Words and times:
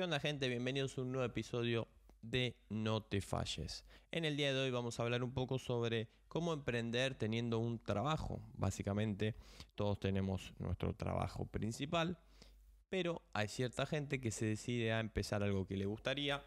¿Qué 0.00 0.20
gente? 0.20 0.48
Bienvenidos 0.48 0.96
a 0.96 1.02
un 1.02 1.12
nuevo 1.12 1.26
episodio 1.26 1.86
de 2.22 2.56
No 2.70 3.02
te 3.02 3.20
falles. 3.20 3.84
En 4.10 4.24
el 4.24 4.34
día 4.34 4.54
de 4.54 4.58
hoy 4.58 4.70
vamos 4.70 4.98
a 4.98 5.02
hablar 5.02 5.22
un 5.22 5.34
poco 5.34 5.58
sobre 5.58 6.08
cómo 6.26 6.54
emprender 6.54 7.16
teniendo 7.16 7.58
un 7.58 7.78
trabajo. 7.78 8.40
Básicamente 8.54 9.34
todos 9.74 10.00
tenemos 10.00 10.54
nuestro 10.58 10.94
trabajo 10.94 11.44
principal, 11.44 12.16
pero 12.88 13.20
hay 13.34 13.48
cierta 13.48 13.84
gente 13.84 14.22
que 14.22 14.30
se 14.30 14.46
decide 14.46 14.90
a 14.90 15.00
empezar 15.00 15.42
algo 15.42 15.66
que 15.66 15.76
le 15.76 15.84
gustaría, 15.84 16.42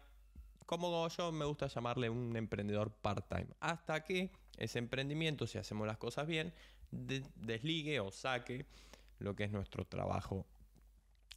como 0.66 1.08
yo 1.08 1.30
me 1.30 1.44
gusta 1.44 1.68
llamarle 1.68 2.10
un 2.10 2.34
emprendedor 2.34 2.90
part-time, 2.90 3.46
hasta 3.60 4.02
que 4.02 4.32
ese 4.58 4.80
emprendimiento, 4.80 5.46
si 5.46 5.58
hacemos 5.58 5.86
las 5.86 5.98
cosas 5.98 6.26
bien, 6.26 6.52
desligue 6.90 8.00
o 8.00 8.10
saque 8.10 8.66
lo 9.20 9.36
que 9.36 9.44
es 9.44 9.52
nuestro 9.52 9.84
trabajo 9.84 10.44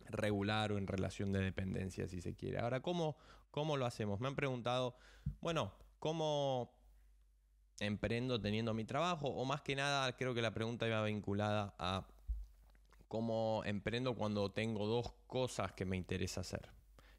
regular 0.10 0.72
o 0.72 0.78
en 0.78 0.88
relación 0.88 1.32
de 1.32 1.40
dependencia, 1.40 2.08
si 2.08 2.22
se 2.22 2.36
quiere. 2.36 2.60
Ahora, 2.60 2.82
¿cómo, 2.82 3.18
¿cómo 3.52 3.78
lo 3.78 3.86
hacemos? 3.86 4.20
Me 4.20 4.28
han 4.28 4.36
preguntado, 4.36 4.96
bueno, 5.42 5.74
¿cómo 6.00 6.72
emprendo 7.80 8.40
teniendo 8.40 8.74
mi 8.74 8.86
trabajo? 8.86 9.28
O 9.28 9.46
más 9.46 9.62
que 9.62 9.76
nada, 9.76 10.16
creo 10.16 10.34
que 10.34 10.42
la 10.42 10.54
pregunta 10.54 10.88
iba 10.88 11.04
vinculada 11.04 11.74
a 11.78 12.08
cómo 13.08 13.62
emprendo 13.66 14.16
cuando 14.16 14.52
tengo 14.52 14.86
dos 14.86 15.14
cosas 15.28 15.72
que 15.74 15.86
me 15.86 15.98
interesa 15.98 16.42
hacer. 16.42 16.70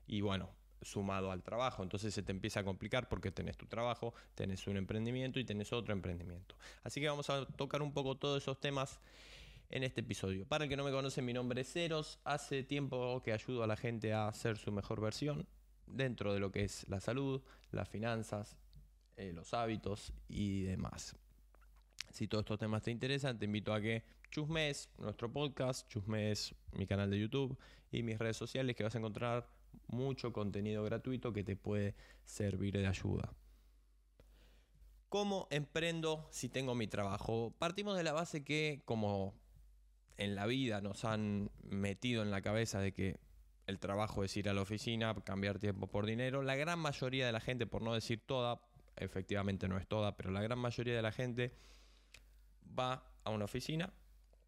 Y 0.06 0.20
bueno, 0.20 0.50
sumado 0.83 1.30
al 1.30 1.42
trabajo. 1.42 1.83
Entonces 1.83 2.14
se 2.14 2.23
te 2.23 2.33
empieza 2.33 2.61
a 2.61 2.64
complicar 2.64 3.09
porque 3.09 3.30
tenés 3.30 3.56
tu 3.56 3.66
trabajo, 3.66 4.14
tenés 4.34 4.66
un 4.66 4.77
emprendimiento 4.77 5.39
y 5.41 5.45
tenés 5.45 5.73
otro 5.73 5.92
emprendimiento. 5.92 6.56
Así 6.83 7.00
que 7.00 7.09
vamos 7.09 7.28
a 7.30 7.47
tocar 7.47 7.83
un 7.83 7.92
poco 7.92 8.16
todos 8.16 8.42
esos 8.42 8.61
temas 8.61 9.00
en 9.70 9.82
este 9.82 10.00
episodio. 10.00 10.46
Para 10.46 10.64
el 10.64 10.70
que 10.70 10.77
no 10.77 10.84
me 10.84 10.90
conoce, 10.90 11.22
mi 11.22 11.32
nombre 11.32 11.60
es 11.60 11.72
Ceros. 11.72 12.18
Hace 12.24 12.62
tiempo 12.62 13.22
que 13.22 13.32
ayudo 13.32 13.62
a 13.62 13.66
la 13.66 13.77
gente 13.77 14.12
a 14.12 14.28
hacer 14.28 14.56
su 14.56 14.72
mejor 14.72 15.00
versión 15.00 15.46
dentro 15.86 16.32
de 16.32 16.41
lo 16.41 16.50
que 16.50 16.64
es 16.64 16.88
la 16.88 17.00
salud, 17.00 17.42
las 17.70 17.88
finanzas, 17.88 18.56
eh, 19.16 19.33
los 19.33 19.55
hábitos 19.55 20.12
y 20.28 20.62
demás. 20.62 21.16
Si 22.10 22.27
todos 22.27 22.42
estos 22.42 22.58
temas 22.58 22.83
te 22.83 22.91
interesan, 22.91 23.38
te 23.38 23.44
invito 23.44 23.72
a 23.72 23.80
que 23.80 24.02
chusmes 24.30 24.91
nuestro 24.98 25.33
podcast, 25.33 25.88
chusmes 25.88 26.55
mi 26.72 26.86
canal 26.86 27.10
de 27.10 27.20
YouTube 27.20 27.58
y 27.91 28.03
mis 28.03 28.19
redes 28.19 28.36
sociales 28.36 28.77
que 28.77 28.84
vas 28.84 28.94
a 28.94 28.98
encontrar 28.98 29.48
mucho 29.86 30.32
contenido 30.32 30.84
gratuito 30.84 31.32
que 31.32 31.44
te 31.44 31.56
puede 31.56 31.94
servir 32.25 32.77
de 32.78 32.86
ayuda. 32.86 33.32
¿Cómo 35.08 35.48
emprendo 35.50 36.28
si 36.30 36.48
tengo 36.48 36.75
mi 36.75 36.86
trabajo? 36.86 37.55
Partimos 37.58 37.97
de 37.97 38.03
la 38.05 38.12
base 38.12 38.44
que 38.44 38.82
como 38.84 39.34
en 40.19 40.34
la 40.34 40.47
vida 40.47 40.80
nos 40.80 41.05
han 41.05 41.50
metido 41.62 42.22
en 42.22 42.30
la 42.30 42.42
cabeza 42.42 42.80
de 42.80 42.92
que 42.92 43.20
el 43.66 43.78
trabajo 43.78 44.25
es 44.25 44.36
ir 44.36 44.48
a 44.48 44.55
la 44.55 44.62
oficina, 44.62 45.14
cambiar 45.25 45.58
tiempo 45.58 45.86
por 45.86 46.05
dinero. 46.06 46.42
La 46.42 46.56
gran 46.56 46.78
mayoría 46.78 47.27
de 47.27 47.33
la 47.33 47.41
gente, 47.41 47.66
por 47.66 47.83
no 47.83 47.94
decir 47.94 48.20
toda, 48.27 48.60
efectivamente 48.97 49.69
no 49.69 49.78
es 49.78 49.86
toda, 49.86 50.16
pero 50.16 50.30
la 50.30 50.42
gran 50.42 50.58
mayoría 50.58 50.97
de 50.97 51.02
la 51.02 51.12
gente 51.12 51.55
va 52.78 53.05
a 53.25 53.30
una 53.30 53.44
oficina 53.44 53.92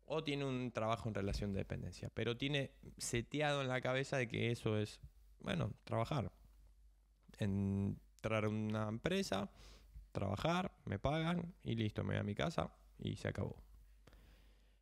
o 0.06 0.24
tiene 0.24 0.44
un 0.44 0.72
trabajo 0.72 1.08
en 1.08 1.14
relación 1.14 1.52
de 1.52 1.60
dependencia, 1.60 2.10
pero 2.12 2.36
tiene 2.36 2.72
seteado 2.98 3.62
en 3.62 3.68
la 3.68 3.80
cabeza 3.80 4.16
de 4.16 4.26
que 4.26 4.50
eso 4.50 4.76
es, 4.76 5.00
bueno, 5.38 5.72
trabajar. 5.84 6.32
Entrar 7.38 8.44
a 8.44 8.48
una 8.48 8.88
empresa, 8.88 9.50
trabajar, 10.10 10.72
me 10.84 10.98
pagan 10.98 11.54
y 11.62 11.76
listo, 11.76 12.02
me 12.02 12.14
voy 12.14 12.20
a 12.20 12.24
mi 12.24 12.34
casa 12.34 12.74
y 12.98 13.16
se 13.16 13.28
acabó 13.28 13.69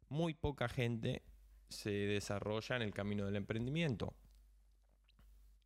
muy 0.08 0.34
poca 0.34 0.68
gente 0.68 1.22
se 1.68 1.90
desarrolla 1.90 2.76
en 2.76 2.82
el 2.82 2.94
camino 2.94 3.26
del 3.26 3.36
emprendimiento. 3.36 4.14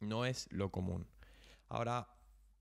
No 0.00 0.24
es 0.26 0.50
lo 0.52 0.70
común. 0.70 1.06
Ahora, 1.68 2.08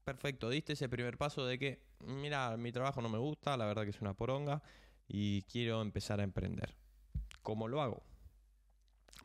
perfecto, 0.04 0.50
diste 0.50 0.74
ese 0.74 0.90
primer 0.90 1.18
paso 1.18 1.46
de 1.46 1.58
que, 1.58 1.84
mira, 2.00 2.56
mi 2.58 2.72
trabajo 2.72 3.02
no 3.02 3.10
me 3.10 3.18
gusta, 3.18 3.58
la 3.58 3.66
verdad 3.66 3.84
que 3.84 3.90
es 3.90 4.02
una 4.02 4.14
poronga 4.14 4.62
y 5.08 5.42
quiero 5.44 5.82
empezar 5.82 6.20
a 6.20 6.24
emprender. 6.24 6.76
¿Cómo 7.42 7.68
lo 7.68 7.82
hago? 7.82 8.04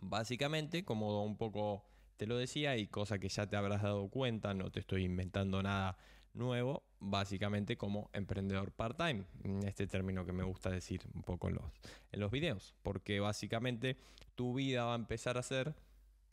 Básicamente, 0.01 0.85
como 0.85 1.25
un 1.25 1.37
poco 1.37 1.85
te 2.17 2.27
lo 2.27 2.39
decía 2.39 2.77
y 2.77 2.87
cosa 2.87 3.19
que 3.19 3.29
ya 3.29 3.47
te 3.47 3.57
habrás 3.57 3.83
dado 3.83 4.09
cuenta, 4.09 4.55
no 4.55 4.71
te 4.71 4.81
estoy 4.81 5.05
inventando 5.05 5.63
nada 5.63 5.99
nuevo, 6.33 6.86
básicamente 7.01 7.77
como 7.77 8.11
emprendedor 8.13 8.73
part-time. 8.73 9.25
Este 9.67 9.87
término 9.87 10.25
que 10.25 10.33
me 10.33 10.45
gusta 10.45 10.71
decir 10.71 11.03
un 11.15 11.23
poco 11.23 11.49
en 11.49 11.57
los, 11.57 11.65
en 12.13 12.21
los 12.21 12.31
videos, 12.31 12.75
porque 12.83 13.21
básicamente 13.21 13.97
tu 14.35 14.55
vida 14.55 14.85
va 14.85 14.93
a 14.93 14.97
empezar 14.97 15.39
a 15.39 15.43
ser 15.43 15.75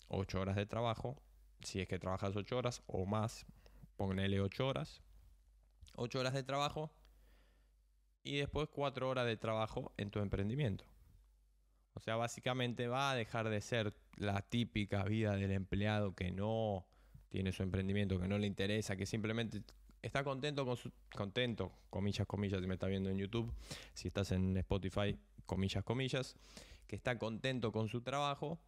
8 0.07 0.39
horas 0.39 0.55
de 0.55 0.65
trabajo, 0.65 1.21
si 1.61 1.81
es 1.81 1.87
que 1.87 1.99
trabajas 1.99 2.35
8 2.35 2.57
horas 2.57 2.83
o 2.87 3.05
más, 3.05 3.45
ponele 3.95 4.41
8 4.41 4.67
horas, 4.67 5.01
8 5.95 6.19
horas 6.19 6.33
de 6.33 6.43
trabajo 6.43 6.91
y 8.23 8.37
después 8.37 8.69
4 8.71 9.09
horas 9.09 9.25
de 9.25 9.37
trabajo 9.37 9.93
en 9.97 10.11
tu 10.11 10.19
emprendimiento. 10.19 10.85
O 11.95 11.99
sea, 11.99 12.15
básicamente 12.15 12.87
va 12.87 13.11
a 13.11 13.15
dejar 13.15 13.49
de 13.49 13.61
ser 13.61 13.95
la 14.17 14.41
típica 14.41 15.03
vida 15.03 15.35
del 15.35 15.51
empleado 15.51 16.15
que 16.15 16.31
no 16.31 16.87
tiene 17.29 17.51
su 17.51 17.63
emprendimiento, 17.63 18.19
que 18.19 18.27
no 18.27 18.37
le 18.37 18.47
interesa, 18.47 18.95
que 18.95 19.05
simplemente 19.05 19.61
está 20.03 20.23
contento 20.23 20.65
con 20.65 20.77
su 20.77 20.91
contento, 21.15 21.71
comillas, 21.89 22.27
comillas, 22.27 22.61
si 22.61 22.67
me 22.67 22.75
está 22.75 22.87
viendo 22.87 23.09
en 23.09 23.17
YouTube, 23.17 23.51
si 23.93 24.09
estás 24.09 24.31
en 24.31 24.55
Spotify, 24.57 25.17
comillas, 25.45 25.83
comillas, 25.83 26.35
que 26.85 26.95
está 26.95 27.17
contento 27.17 27.71
con 27.71 27.87
su 27.87 28.01
trabajo 28.01 28.59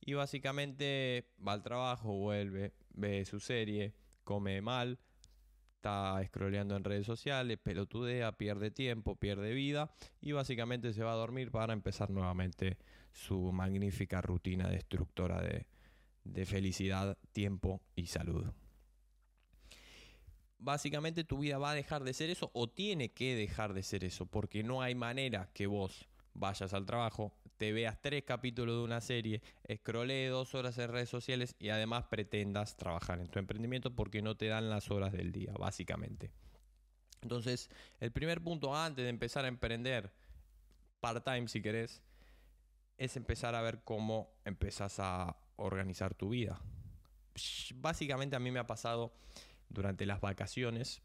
y 0.00 0.14
básicamente 0.14 1.30
va 1.46 1.52
al 1.52 1.62
trabajo, 1.62 2.12
vuelve, 2.12 2.74
ve 2.90 3.24
su 3.24 3.38
serie, 3.38 3.94
come 4.24 4.60
mal, 4.60 4.98
está 5.76 6.20
scrolleando 6.26 6.76
en 6.76 6.82
redes 6.82 7.06
sociales, 7.06 7.58
pelotudea, 7.62 8.32
pierde 8.32 8.72
tiempo, 8.72 9.14
pierde 9.14 9.54
vida 9.54 9.94
y 10.20 10.32
básicamente 10.32 10.92
se 10.92 11.04
va 11.04 11.12
a 11.12 11.16
dormir 11.16 11.52
para 11.52 11.72
empezar 11.72 12.10
nuevamente 12.10 12.78
su 13.12 13.52
magnífica 13.52 14.20
rutina 14.20 14.68
destructora 14.68 15.40
de, 15.40 15.66
de 16.24 16.46
felicidad, 16.46 17.16
tiempo 17.32 17.80
y 17.94 18.06
salud. 18.06 18.52
Básicamente 20.58 21.24
tu 21.24 21.38
vida 21.38 21.58
va 21.58 21.72
a 21.72 21.74
dejar 21.74 22.04
de 22.04 22.14
ser 22.14 22.30
eso 22.30 22.50
o 22.54 22.68
tiene 22.68 23.12
que 23.12 23.34
dejar 23.34 23.74
de 23.74 23.82
ser 23.82 24.04
eso 24.04 24.26
porque 24.26 24.62
no 24.62 24.82
hay 24.82 24.94
manera 24.94 25.50
que 25.52 25.66
vos 25.66 26.08
vayas 26.34 26.74
al 26.74 26.84
trabajo, 26.84 27.32
te 27.56 27.72
veas 27.72 28.00
tres 28.00 28.24
capítulos 28.24 28.76
de 28.76 28.82
una 28.82 29.00
serie, 29.00 29.42
escrolee 29.64 30.28
dos 30.28 30.54
horas 30.54 30.76
en 30.78 30.90
redes 30.90 31.08
sociales 31.08 31.54
y 31.58 31.68
además 31.68 32.04
pretendas 32.04 32.76
trabajar 32.76 33.20
en 33.20 33.28
tu 33.28 33.38
emprendimiento 33.38 33.94
porque 33.94 34.22
no 34.22 34.36
te 34.36 34.46
dan 34.46 34.68
las 34.68 34.90
horas 34.90 35.12
del 35.12 35.32
día, 35.32 35.52
básicamente. 35.52 36.32
Entonces, 37.22 37.70
el 38.00 38.12
primer 38.12 38.42
punto 38.42 38.76
antes 38.76 39.04
de 39.04 39.08
empezar 39.08 39.44
a 39.44 39.48
emprender 39.48 40.12
part-time, 41.00 41.48
si 41.48 41.62
querés, 41.62 42.02
es 42.98 43.16
empezar 43.16 43.54
a 43.54 43.62
ver 43.62 43.82
cómo 43.84 44.30
empezás 44.44 44.98
a 44.98 45.36
organizar 45.56 46.14
tu 46.14 46.30
vida. 46.30 46.60
Básicamente 47.76 48.36
a 48.36 48.40
mí 48.40 48.50
me 48.50 48.60
ha 48.60 48.66
pasado 48.66 49.12
durante 49.74 50.06
las 50.06 50.20
vacaciones, 50.20 51.02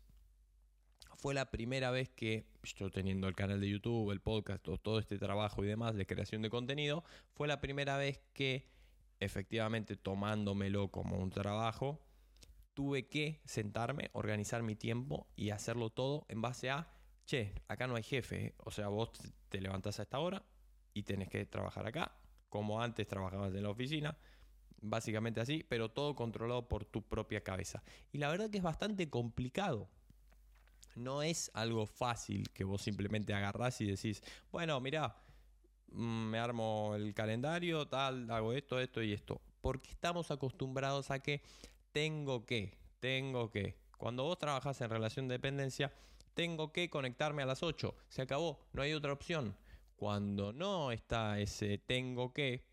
fue 1.17 1.33
la 1.33 1.51
primera 1.51 1.91
vez 1.91 2.09
que 2.09 2.47
yo 2.63 2.89
teniendo 2.89 3.27
el 3.27 3.35
canal 3.35 3.59
de 3.59 3.69
YouTube, 3.69 4.11
el 4.11 4.21
podcast, 4.21 4.63
todo 4.81 4.99
este 4.99 5.17
trabajo 5.17 5.63
y 5.63 5.67
demás 5.67 5.95
de 5.95 6.05
creación 6.05 6.41
de 6.41 6.49
contenido, 6.49 7.03
fue 7.33 7.47
la 7.47 7.59
primera 7.59 7.97
vez 7.97 8.21
que 8.33 8.69
efectivamente 9.19 9.97
tomándomelo 9.97 10.91
como 10.91 11.17
un 11.17 11.29
trabajo, 11.29 11.99
tuve 12.73 13.09
que 13.09 13.41
sentarme, 13.43 14.09
organizar 14.13 14.63
mi 14.63 14.75
tiempo 14.75 15.27
y 15.35 15.49
hacerlo 15.49 15.89
todo 15.89 16.25
en 16.29 16.41
base 16.41 16.69
a, 16.69 16.87
che, 17.25 17.53
acá 17.67 17.87
no 17.87 17.95
hay 17.95 18.03
jefe, 18.03 18.45
¿eh? 18.45 18.55
o 18.59 18.71
sea, 18.71 18.87
vos 18.87 19.11
te 19.49 19.59
levantás 19.59 19.99
a 19.99 20.03
esta 20.03 20.19
hora 20.19 20.45
y 20.93 21.03
tenés 21.03 21.27
que 21.27 21.45
trabajar 21.45 21.85
acá, 21.85 22.15
como 22.47 22.81
antes 22.81 23.05
trabajabas 23.07 23.53
en 23.53 23.63
la 23.63 23.69
oficina, 23.69 24.17
básicamente 24.81 25.41
así, 25.41 25.65
pero 25.67 25.89
todo 25.89 26.15
controlado 26.15 26.67
por 26.67 26.85
tu 26.85 27.01
propia 27.01 27.41
cabeza. 27.41 27.83
Y 28.11 28.17
la 28.17 28.29
verdad 28.29 28.49
que 28.49 28.57
es 28.57 28.63
bastante 28.63 29.09
complicado 29.09 29.89
no 30.99 31.23
es 31.23 31.49
algo 31.53 31.85
fácil 31.85 32.49
que 32.49 32.63
vos 32.63 32.81
simplemente 32.81 33.33
agarrás 33.33 33.81
y 33.81 33.85
decís, 33.85 34.21
bueno, 34.51 34.79
mira, 34.79 35.15
mm, 35.91 36.29
me 36.29 36.39
armo 36.39 36.93
el 36.95 37.13
calendario, 37.13 37.87
tal, 37.87 38.29
hago 38.29 38.53
esto, 38.53 38.79
esto 38.79 39.01
y 39.01 39.13
esto. 39.13 39.41
Porque 39.61 39.89
estamos 39.89 40.31
acostumbrados 40.31 41.11
a 41.11 41.19
que 41.19 41.41
tengo 41.91 42.45
que, 42.45 42.77
tengo 42.99 43.49
que. 43.49 43.77
Cuando 43.97 44.23
vos 44.23 44.37
trabajas 44.37 44.79
en 44.81 44.89
relación 44.89 45.27
de 45.27 45.35
dependencia, 45.35 45.91
tengo 46.33 46.71
que 46.71 46.89
conectarme 46.89 47.43
a 47.43 47.45
las 47.45 47.63
8. 47.63 47.95
Se 48.07 48.21
acabó, 48.21 48.59
no 48.73 48.81
hay 48.81 48.93
otra 48.93 49.13
opción. 49.13 49.55
Cuando 49.95 50.53
no 50.53 50.91
está 50.93 51.39
ese 51.39 51.77
tengo 51.77 52.33
que, 52.33 52.68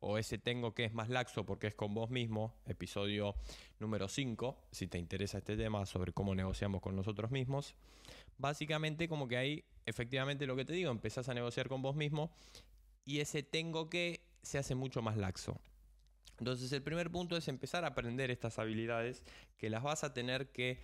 o 0.00 0.18
ese 0.18 0.38
tengo 0.38 0.74
que 0.74 0.84
es 0.84 0.94
más 0.94 1.08
laxo 1.08 1.44
porque 1.44 1.66
es 1.66 1.74
con 1.74 1.94
vos 1.94 2.10
mismo, 2.10 2.54
episodio 2.66 3.34
número 3.78 4.08
5, 4.08 4.56
si 4.70 4.86
te 4.86 4.98
interesa 4.98 5.38
este 5.38 5.56
tema 5.56 5.86
sobre 5.86 6.12
cómo 6.12 6.34
negociamos 6.34 6.80
con 6.80 6.96
nosotros 6.96 7.30
mismos, 7.30 7.74
básicamente 8.38 9.08
como 9.08 9.28
que 9.28 9.36
ahí 9.36 9.64
efectivamente 9.86 10.46
lo 10.46 10.56
que 10.56 10.64
te 10.64 10.72
digo, 10.72 10.90
empezás 10.90 11.28
a 11.28 11.34
negociar 11.34 11.68
con 11.68 11.82
vos 11.82 11.96
mismo 11.96 12.30
y 13.04 13.20
ese 13.20 13.42
tengo 13.42 13.90
que 13.90 14.22
se 14.42 14.58
hace 14.58 14.74
mucho 14.74 15.02
más 15.02 15.16
laxo. 15.16 15.60
Entonces 16.38 16.72
el 16.72 16.82
primer 16.82 17.10
punto 17.10 17.36
es 17.36 17.48
empezar 17.48 17.84
a 17.84 17.88
aprender 17.88 18.30
estas 18.30 18.58
habilidades 18.58 19.22
que 19.58 19.68
las 19.68 19.82
vas 19.82 20.04
a 20.04 20.14
tener 20.14 20.50
que 20.52 20.80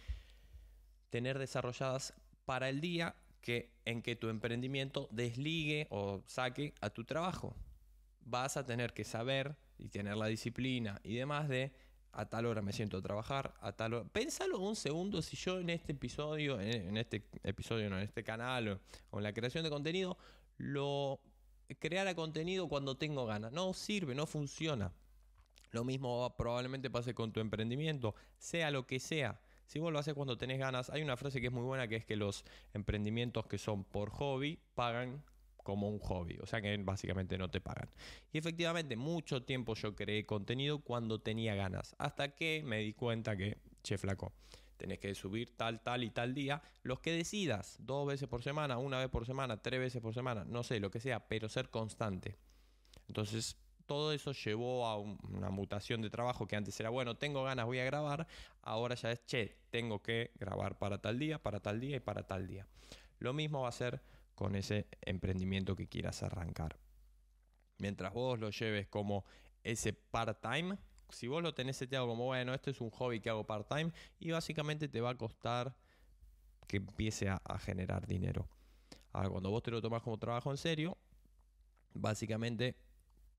tener 1.08 1.38
desarrolladas 1.38 2.12
para 2.44 2.68
el 2.68 2.80
día 2.80 3.16
que, 3.40 3.70
en 3.84 4.02
que 4.02 4.16
tu 4.16 4.28
emprendimiento 4.28 5.08
desligue 5.10 5.86
o 5.90 6.22
saque 6.26 6.74
a 6.80 6.90
tu 6.90 7.04
trabajo. 7.04 7.54
Vas 8.26 8.56
a 8.56 8.66
tener 8.66 8.92
que 8.92 9.04
saber 9.04 9.56
y 9.78 9.88
tener 9.88 10.16
la 10.16 10.26
disciplina 10.26 11.00
y 11.02 11.14
demás 11.14 11.48
de 11.48 11.72
a 12.12 12.26
tal 12.26 12.46
hora 12.46 12.62
me 12.62 12.72
siento 12.72 12.96
a 12.96 13.02
trabajar, 13.02 13.54
a 13.60 13.72
tal 13.72 13.94
hora. 13.94 14.08
Pénsalo 14.08 14.58
un 14.58 14.74
segundo 14.74 15.22
si 15.22 15.36
yo 15.36 15.60
en 15.60 15.70
este 15.70 15.92
episodio, 15.92 16.60
en 16.60 16.96
este 16.96 17.28
episodio, 17.42 17.90
no, 17.90 17.98
en 17.98 18.04
este 18.04 18.24
canal 18.24 18.80
o 19.10 19.18
en 19.18 19.22
la 19.22 19.32
creación 19.32 19.64
de 19.64 19.70
contenido, 19.70 20.18
lo 20.58 21.20
creara 21.78 22.14
contenido 22.14 22.68
cuando 22.68 22.96
tengo 22.96 23.26
ganas. 23.26 23.52
No 23.52 23.72
sirve, 23.74 24.14
no 24.14 24.26
funciona. 24.26 24.92
Lo 25.70 25.84
mismo 25.84 26.34
probablemente 26.36 26.90
pase 26.90 27.14
con 27.14 27.32
tu 27.32 27.40
emprendimiento, 27.40 28.14
sea 28.38 28.70
lo 28.70 28.86
que 28.86 28.98
sea. 28.98 29.40
Si 29.66 29.78
vos 29.78 29.92
lo 29.92 29.98
haces 29.98 30.14
cuando 30.14 30.38
tenés 30.38 30.58
ganas, 30.58 30.90
hay 30.90 31.02
una 31.02 31.16
frase 31.16 31.40
que 31.40 31.48
es 31.48 31.52
muy 31.52 31.64
buena 31.64 31.88
que 31.88 31.96
es 31.96 32.04
que 32.04 32.16
los 32.16 32.44
emprendimientos 32.72 33.46
que 33.46 33.58
son 33.58 33.84
por 33.84 34.10
hobby 34.10 34.58
pagan 34.74 35.22
como 35.66 35.88
un 35.88 35.98
hobby, 35.98 36.38
o 36.40 36.46
sea 36.46 36.62
que 36.62 36.76
básicamente 36.76 37.36
no 37.36 37.50
te 37.50 37.60
pagan. 37.60 37.90
Y 38.32 38.38
efectivamente, 38.38 38.94
mucho 38.94 39.42
tiempo 39.42 39.74
yo 39.74 39.96
creé 39.96 40.24
contenido 40.24 40.78
cuando 40.78 41.20
tenía 41.20 41.56
ganas, 41.56 41.96
hasta 41.98 42.36
que 42.36 42.62
me 42.64 42.78
di 42.78 42.92
cuenta 42.92 43.36
que, 43.36 43.58
che 43.82 43.98
flaco, 43.98 44.32
tenés 44.76 45.00
que 45.00 45.12
subir 45.16 45.56
tal, 45.56 45.82
tal 45.82 46.04
y 46.04 46.10
tal 46.10 46.34
día, 46.34 46.62
los 46.84 47.00
que 47.00 47.10
decidas, 47.10 47.78
dos 47.80 48.06
veces 48.06 48.28
por 48.28 48.44
semana, 48.44 48.78
una 48.78 49.00
vez 49.00 49.08
por 49.08 49.26
semana, 49.26 49.60
tres 49.60 49.80
veces 49.80 50.00
por 50.00 50.14
semana, 50.14 50.44
no 50.44 50.62
sé, 50.62 50.78
lo 50.78 50.88
que 50.88 51.00
sea, 51.00 51.26
pero 51.26 51.48
ser 51.48 51.68
constante. 51.70 52.36
Entonces, 53.08 53.56
todo 53.86 54.12
eso 54.12 54.30
llevó 54.30 54.86
a 54.86 54.96
una 55.00 55.50
mutación 55.50 56.00
de 56.00 56.10
trabajo 56.10 56.46
que 56.46 56.54
antes 56.54 56.78
era, 56.78 56.90
bueno, 56.90 57.16
tengo 57.16 57.42
ganas, 57.42 57.66
voy 57.66 57.80
a 57.80 57.84
grabar, 57.84 58.28
ahora 58.62 58.94
ya 58.94 59.10
es, 59.10 59.26
che, 59.26 59.56
tengo 59.70 60.00
que 60.00 60.30
grabar 60.38 60.78
para 60.78 60.98
tal 60.98 61.18
día, 61.18 61.42
para 61.42 61.58
tal 61.58 61.80
día 61.80 61.96
y 61.96 62.00
para 62.00 62.24
tal 62.24 62.46
día. 62.46 62.68
Lo 63.18 63.32
mismo 63.32 63.62
va 63.62 63.70
a 63.70 63.72
ser 63.72 64.00
con 64.36 64.54
ese 64.54 64.86
emprendimiento 65.00 65.74
que 65.74 65.88
quieras 65.88 66.22
arrancar. 66.22 66.78
Mientras 67.78 68.12
vos 68.12 68.38
lo 68.38 68.50
lleves 68.50 68.86
como 68.86 69.24
ese 69.64 69.92
part-time, 69.92 70.78
si 71.08 71.26
vos 71.26 71.42
lo 71.42 71.54
tenés 71.54 71.76
seteado 71.76 72.06
como, 72.06 72.26
bueno, 72.26 72.54
esto 72.54 72.70
es 72.70 72.80
un 72.80 72.90
hobby 72.90 73.20
que 73.20 73.30
hago 73.30 73.44
part-time, 73.44 73.92
y 74.20 74.30
básicamente 74.30 74.88
te 74.88 75.00
va 75.00 75.10
a 75.10 75.16
costar 75.16 75.76
que 76.68 76.76
empiece 76.76 77.28
a, 77.28 77.58
generar 77.58 78.06
dinero. 78.06 78.48
Ahora, 79.12 79.30
cuando 79.30 79.50
vos 79.50 79.62
te 79.62 79.70
lo 79.70 79.80
tomas 79.80 80.02
como 80.02 80.18
trabajo 80.18 80.50
en 80.50 80.56
serio, 80.58 80.98
básicamente 81.94 82.76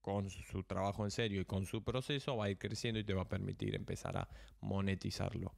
con 0.02 0.30
su 0.30 0.64
trabajo 0.64 1.04
en 1.04 1.12
serio 1.12 1.42
y 1.42 1.46
con 1.46 1.66
su 1.66 1.84
proceso 1.84 2.38
va 2.38 2.46
a 2.46 2.50
ir 2.50 2.58
creciendo 2.58 3.00
y 3.00 3.04
te 3.04 3.14
va 3.14 3.24
a 3.24 3.28
permitir 3.28 3.76
empezar 3.76 4.18
a 4.18 4.28
monetizarlo. 4.62 5.54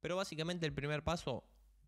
Pero 0.00 0.16
básicamente 0.16 0.66
el 0.66 0.72
primer 0.72 1.04
paso 1.04 1.44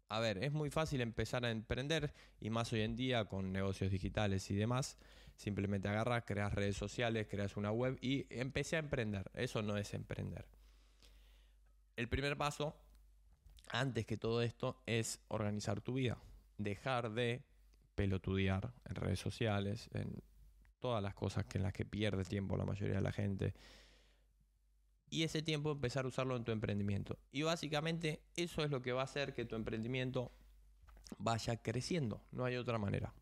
a 0.09 0.21
ver, 0.21 0.43
es 0.43 0.53
muy 0.53 0.71
fácil 0.71 1.01
empezar 1.01 1.45
a 1.45 1.51
emprender 1.51 2.13
y 2.41 2.51
más 2.51 2.73
hoy 2.73 2.83
en 2.83 2.97
día 2.97 3.25
con 3.25 3.53
negocios 3.53 3.91
digitales 3.91 4.51
y 4.51 4.55
demás. 4.55 4.97
Simplemente 5.37 5.89
agarras, 5.89 6.25
creas 6.27 6.53
redes 6.53 6.77
sociales, 6.77 7.27
creas 7.29 7.57
una 7.57 7.73
web 7.73 7.99
y 8.01 8.27
empecé 8.31 8.77
a 8.77 8.81
emprender. 8.81 9.31
Eso 9.35 9.63
no 9.63 9.77
es 9.77 9.95
emprender. 9.95 10.47
El 11.97 12.09
primer 12.09 12.37
paso, 12.37 12.77
antes 13.69 14.07
que 14.07 14.17
todo 14.17 14.43
esto, 14.43 14.83
es 14.87 15.21
organizar 15.29 15.81
tu 15.81 15.95
vida. 15.95 16.19
Dejar 16.59 17.11
de 17.13 17.43
pelotudear 17.95 18.73
en 18.89 18.95
redes 18.95 19.21
sociales, 19.21 19.89
en 19.95 20.23
todas 20.79 21.03
las 21.03 21.15
cosas 21.15 21.47
que 21.47 21.59
en 21.59 21.65
las 21.65 21.73
que 21.73 21.85
pierde 21.85 22.25
tiempo 22.25 22.57
la 22.57 22.65
mayoría 22.65 22.97
de 22.97 23.03
la 23.03 23.13
gente 23.13 23.55
y 25.15 25.23
ese 25.23 25.43
tiempo 25.43 25.71
empezar 25.71 26.05
a 26.05 26.09
usarlo 26.09 26.35
en 26.35 26.43
tu 26.43 26.51
emprendimiento. 26.51 27.17
Y 27.31 27.43
básicamente 27.43 28.21
eso 28.35 28.65
es 28.65 28.71
lo 28.73 28.83
que 28.83 28.91
va 28.91 29.03
a 29.03 29.05
hacer 29.05 29.33
que 29.33 29.45
tu 29.45 29.55
emprendimiento 29.55 30.33
vaya 31.19 31.57
creciendo. 31.57 32.21
No 32.33 32.45
hay 32.45 32.57
otra 32.57 32.79
manera. 32.79 33.15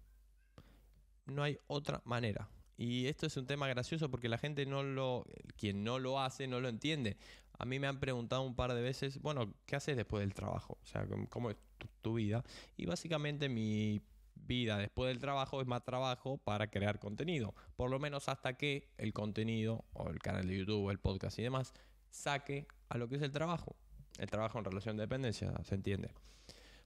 No 1.27 1.43
hay 1.43 1.59
otra 1.67 2.01
manera. 2.07 2.49
Y 2.79 3.09
esto 3.09 3.27
es 3.27 3.37
un 3.37 3.47
tema 3.47 3.69
gracioso 3.69 4.11
porque 4.11 4.31
la 4.31 4.39
gente 4.39 4.65
no 4.65 4.83
lo, 4.83 5.27
quien 5.57 5.85
no 5.85 5.99
lo 5.99 6.19
hace, 6.19 6.47
no 6.47 6.61
lo 6.61 6.71
entiende. 6.71 7.19
A 7.59 7.67
mí 7.67 7.79
me 7.79 7.89
han 7.89 8.01
preguntado 8.01 8.41
un 8.41 8.57
par 8.57 8.73
de 8.73 8.81
veces, 8.81 9.21
bueno, 9.21 9.53
¿qué 9.67 9.77
haces 9.77 9.95
después 9.95 10.23
del 10.23 10.33
trabajo? 10.33 10.79
O 10.83 10.87
sea, 10.87 11.07
¿cómo 11.29 11.51
es 11.51 11.59
tu, 11.77 11.89
tu 12.01 12.15
vida? 12.15 12.43
Y 12.79 12.87
básicamente 12.87 13.51
mi 13.51 14.01
vida 14.47 14.79
después 14.79 15.09
del 15.09 15.19
trabajo 15.19 15.61
es 15.61 15.67
más 15.67 15.85
trabajo 15.85 16.39
para 16.39 16.71
crear 16.71 16.99
contenido. 16.99 17.55
Por 17.77 17.91
lo 17.91 17.99
menos 17.99 18.29
hasta 18.29 18.57
que 18.57 18.93
el 18.99 19.13
contenido 19.13 19.85
o 19.93 20.09
el 20.09 20.19
canal 20.19 20.47
de 20.47 20.59
YouTube, 20.59 20.91
el 20.91 20.99
podcast 20.99 21.39
y 21.39 21.43
demás 21.43 21.73
saque 22.11 22.67
a 22.89 22.99
lo 22.99 23.09
que 23.09 23.17
es 23.17 23.23
el 23.23 23.33
trabajo. 23.33 23.77
El 24.19 24.29
trabajo 24.29 24.59
en 24.59 24.65
relación 24.65 24.97
de 24.97 25.03
dependencia, 25.03 25.53
se 25.65 25.75
entiende. 25.75 26.13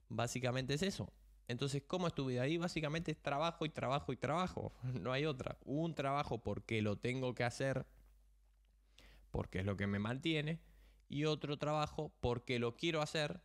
Básicamente 0.08 0.74
es 0.74 0.82
eso. 0.82 1.12
Entonces, 1.48 1.82
¿cómo 1.86 2.06
es 2.06 2.14
tu 2.14 2.26
vida? 2.26 2.42
Ahí 2.42 2.56
básicamente 2.56 3.12
es 3.12 3.22
trabajo 3.22 3.64
y 3.64 3.68
trabajo 3.68 4.12
y 4.12 4.16
trabajo. 4.16 4.72
No 5.00 5.12
hay 5.12 5.26
otra. 5.26 5.58
Un 5.64 5.94
trabajo 5.94 6.42
porque 6.42 6.82
lo 6.82 6.96
tengo 6.96 7.34
que 7.34 7.44
hacer, 7.44 7.86
porque 9.30 9.60
es 9.60 9.66
lo 9.66 9.76
que 9.76 9.86
me 9.86 9.98
mantiene. 9.98 10.60
Y 11.08 11.24
otro 11.24 11.56
trabajo 11.56 12.12
porque 12.20 12.58
lo 12.58 12.76
quiero 12.76 13.00
hacer 13.00 13.40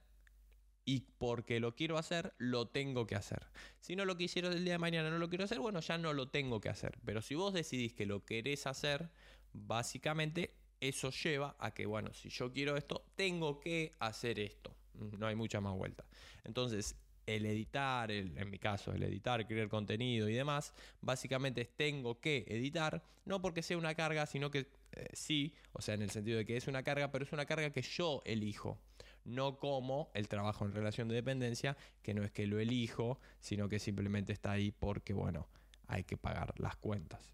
y 0.85 1.01
porque 1.17 1.59
lo 1.59 1.75
quiero 1.75 1.97
hacer, 1.97 2.33
lo 2.37 2.67
tengo 2.67 3.05
que 3.05 3.15
hacer. 3.15 3.47
Si 3.79 3.95
no 3.95 4.05
lo 4.05 4.17
quisiera 4.17 4.49
el 4.49 4.63
día 4.63 4.73
de 4.73 4.79
mañana, 4.79 5.09
no 5.09 5.19
lo 5.19 5.29
quiero 5.29 5.45
hacer, 5.45 5.59
bueno, 5.59 5.79
ya 5.79 5.97
no 5.97 6.13
lo 6.13 6.29
tengo 6.29 6.59
que 6.59 6.69
hacer. 6.69 6.97
Pero 7.05 7.21
si 7.21 7.35
vos 7.35 7.53
decidís 7.53 7.93
que 7.93 8.05
lo 8.05 8.25
querés 8.25 8.67
hacer, 8.67 9.09
básicamente 9.53 10.55
eso 10.79 11.11
lleva 11.11 11.55
a 11.59 11.73
que, 11.73 11.85
bueno, 11.85 12.13
si 12.13 12.29
yo 12.29 12.51
quiero 12.51 12.75
esto, 12.75 13.05
tengo 13.15 13.59
que 13.59 13.93
hacer 13.99 14.39
esto. 14.39 14.75
No 14.93 15.27
hay 15.27 15.35
mucha 15.35 15.61
más 15.61 15.75
vuelta. 15.75 16.05
Entonces, 16.43 16.95
el 17.25 17.45
editar, 17.45 18.11
en 18.11 18.49
mi 18.49 18.57
caso, 18.57 18.91
el 18.91 19.03
editar, 19.03 19.45
crear 19.45 19.69
contenido 19.69 20.27
y 20.27 20.33
demás, 20.33 20.73
básicamente 21.01 21.61
es 21.61 21.69
tengo 21.75 22.19
que 22.19 22.45
editar, 22.47 23.03
no 23.25 23.41
porque 23.41 23.61
sea 23.61 23.77
una 23.77 23.93
carga, 23.95 24.25
sino 24.25 24.49
que 24.49 24.67
eh, 24.93 25.07
sí, 25.13 25.53
o 25.71 25.81
sea, 25.81 25.95
en 25.95 26.01
el 26.01 26.09
sentido 26.09 26.37
de 26.37 26.45
que 26.45 26.57
es 26.57 26.67
una 26.67 26.83
carga, 26.83 27.11
pero 27.11 27.23
es 27.23 27.31
una 27.31 27.45
carga 27.45 27.69
que 27.71 27.81
yo 27.81 28.21
elijo 28.25 28.81
no 29.23 29.57
como 29.59 30.11
el 30.13 30.27
trabajo 30.27 30.65
en 30.65 30.73
relación 30.73 31.07
de 31.07 31.15
dependencia, 31.15 31.77
que 32.01 32.13
no 32.13 32.23
es 32.23 32.31
que 32.31 32.47
lo 32.47 32.59
elijo, 32.59 33.19
sino 33.39 33.69
que 33.69 33.79
simplemente 33.79 34.33
está 34.33 34.51
ahí 34.51 34.71
porque, 34.71 35.13
bueno, 35.13 35.47
hay 35.87 36.03
que 36.03 36.17
pagar 36.17 36.53
las 36.59 36.75
cuentas. 36.75 37.33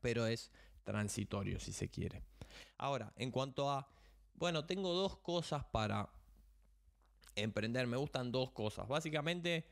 Pero 0.00 0.26
es 0.26 0.50
transitorio 0.84 1.58
si 1.60 1.72
se 1.72 1.88
quiere. 1.88 2.22
Ahora, 2.78 3.12
en 3.16 3.30
cuanto 3.30 3.70
a, 3.70 3.88
bueno, 4.34 4.64
tengo 4.64 4.92
dos 4.94 5.18
cosas 5.18 5.64
para 5.64 6.08
emprender, 7.34 7.86
me 7.86 7.96
gustan 7.96 8.32
dos 8.32 8.52
cosas. 8.52 8.88
Básicamente 8.88 9.66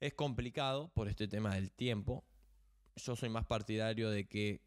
es 0.00 0.14
complicado 0.14 0.90
por 0.94 1.08
este 1.08 1.28
tema 1.28 1.54
del 1.54 1.70
tiempo. 1.70 2.24
Yo 2.96 3.16
soy 3.16 3.28
más 3.28 3.46
partidario 3.46 4.10
de 4.10 4.26
que 4.26 4.62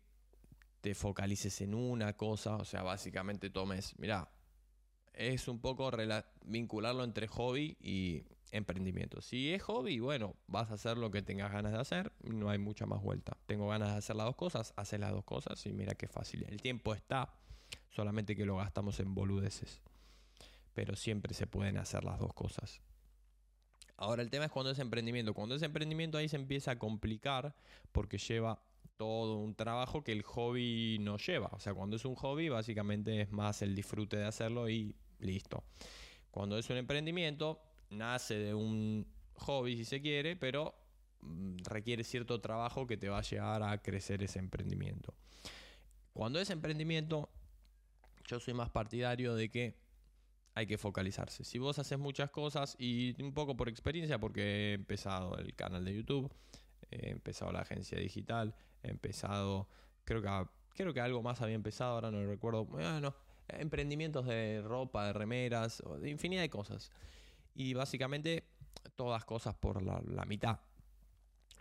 te 0.81 0.93
focalices 0.93 1.61
en 1.61 1.73
una 1.73 2.17
cosa, 2.17 2.57
o 2.57 2.65
sea, 2.65 2.83
básicamente 2.83 3.49
tomes, 3.49 3.97
mira, 3.97 4.29
es 5.13 5.47
un 5.47 5.59
poco 5.59 5.91
vincularlo 6.45 7.03
entre 7.03 7.27
hobby 7.27 7.77
y 7.79 8.23
emprendimiento. 8.51 9.21
Si 9.21 9.53
es 9.53 9.61
hobby, 9.63 9.99
bueno, 9.99 10.35
vas 10.47 10.69
a 10.71 10.75
hacer 10.75 10.97
lo 10.97 11.11
que 11.11 11.21
tengas 11.21 11.51
ganas 11.51 11.73
de 11.73 11.79
hacer, 11.79 12.11
no 12.21 12.49
hay 12.49 12.59
mucha 12.59 12.85
más 12.85 13.01
vuelta. 13.01 13.37
Tengo 13.45 13.67
ganas 13.67 13.91
de 13.91 13.97
hacer 13.97 14.15
las 14.15 14.27
dos 14.27 14.35
cosas, 14.35 14.73
haces 14.75 14.99
las 14.99 15.11
dos 15.11 15.25
cosas 15.25 15.65
y 15.65 15.73
mira 15.73 15.95
qué 15.95 16.07
fácil. 16.07 16.45
El 16.47 16.61
tiempo 16.61 16.93
está, 16.93 17.33
solamente 17.89 18.35
que 18.35 18.45
lo 18.45 18.57
gastamos 18.57 18.99
en 18.99 19.13
boludeces. 19.15 19.81
Pero 20.73 20.95
siempre 20.95 21.33
se 21.33 21.47
pueden 21.47 21.77
hacer 21.77 22.03
las 22.03 22.19
dos 22.19 22.33
cosas. 22.33 22.81
Ahora 23.97 24.23
el 24.23 24.29
tema 24.29 24.45
es 24.45 24.51
cuando 24.51 24.71
es 24.71 24.79
emprendimiento. 24.79 25.33
Cuando 25.33 25.55
es 25.55 25.61
emprendimiento 25.61 26.17
ahí 26.17 26.27
se 26.27 26.35
empieza 26.35 26.71
a 26.71 26.79
complicar 26.79 27.55
porque 27.91 28.17
lleva 28.17 28.59
todo 28.97 29.37
un 29.37 29.55
trabajo 29.55 30.03
que 30.03 30.11
el 30.11 30.23
hobby 30.23 30.97
no 30.99 31.17
lleva. 31.17 31.49
O 31.53 31.59
sea, 31.59 31.73
cuando 31.73 31.95
es 31.95 32.05
un 32.05 32.15
hobby 32.15 32.49
básicamente 32.49 33.21
es 33.21 33.31
más 33.31 33.61
el 33.61 33.75
disfrute 33.75 34.17
de 34.17 34.25
hacerlo 34.25 34.69
y 34.69 34.95
listo. 35.23 35.63
Cuando 36.31 36.57
es 36.57 36.69
un 36.69 36.77
emprendimiento, 36.77 37.61
nace 37.89 38.35
de 38.35 38.53
un 38.53 39.07
hobby 39.35 39.75
si 39.77 39.85
se 39.85 40.01
quiere, 40.01 40.35
pero 40.35 40.73
mm, 41.21 41.57
requiere 41.65 42.03
cierto 42.03 42.41
trabajo 42.41 42.87
que 42.87 42.97
te 42.97 43.09
va 43.09 43.19
a 43.19 43.23
llevar 43.23 43.63
a 43.63 43.81
crecer 43.81 44.23
ese 44.23 44.39
emprendimiento. 44.39 45.13
Cuando 46.13 46.39
es 46.39 46.49
emprendimiento, 46.49 47.29
yo 48.25 48.39
soy 48.39 48.53
más 48.53 48.69
partidario 48.69 49.35
de 49.35 49.49
que 49.49 49.83
hay 50.55 50.67
que 50.67 50.77
focalizarse. 50.77 51.43
Si 51.43 51.57
vos 51.57 51.79
haces 51.79 51.97
muchas 51.97 52.29
cosas 52.29 52.75
y 52.77 53.19
un 53.21 53.33
poco 53.33 53.55
por 53.57 53.69
experiencia, 53.69 54.19
porque 54.19 54.41
he 54.41 54.73
empezado 54.73 55.37
el 55.37 55.55
canal 55.55 55.83
de 55.83 55.95
YouTube, 55.95 56.31
he 56.91 57.09
empezado 57.09 57.51
la 57.51 57.61
agencia 57.61 57.97
digital, 57.97 58.55
he 58.83 58.91
empezado, 58.91 59.67
creo 60.05 60.21
que, 60.21 60.29
creo 60.75 60.93
que 60.93 61.01
algo 61.01 61.23
más 61.23 61.41
había 61.41 61.55
empezado, 61.55 61.95
ahora 61.95 62.11
no 62.11 62.21
lo 62.21 62.29
recuerdo. 62.29 62.65
Bueno, 62.65 63.15
emprendimientos 63.47 64.25
de 64.25 64.61
ropa, 64.61 65.07
de 65.07 65.13
remeras, 65.13 65.83
de 65.99 66.09
infinidad 66.09 66.41
de 66.41 66.49
cosas. 66.49 66.91
Y 67.55 67.73
básicamente 67.73 68.45
todas 68.95 69.25
cosas 69.25 69.55
por 69.55 69.81
la, 69.81 70.25
mitad. 70.25 70.59